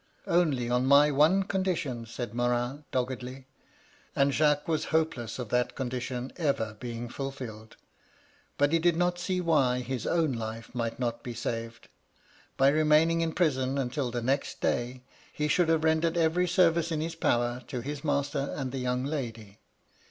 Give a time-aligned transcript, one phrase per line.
[0.17, 3.45] "* Only on my one condition,' said Morin, dog gedly;
[4.15, 7.77] and Jacques was hopeless of that condition ever being fulfilled.
[8.57, 11.87] But he did not see why his own life might not be saved.
[12.57, 16.99] By remaining in prison until the next day, he should have rendered every service in
[17.01, 19.59] his power to his master and the young lady.